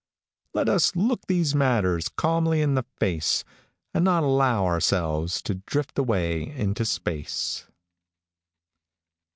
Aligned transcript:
Let 0.55 0.67
us 0.67 0.95
look 0.95 1.27
these 1.27 1.53
matters 1.53 2.09
calmly 2.09 2.63
in 2.63 2.73
the 2.73 2.85
face, 2.99 3.43
and 3.93 4.03
not 4.03 4.23
allow 4.23 4.65
ourselves 4.65 5.43
to 5.43 5.53
drift 5.67 5.95
away 5.99 6.41
into 6.41 6.85
space. 6.85 7.67